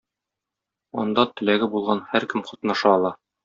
Анда 1.03 1.27
теләге 1.35 1.69
булган 1.77 2.05
һәркем 2.15 2.47
катнаша 2.51 2.95
ала. 2.99 3.17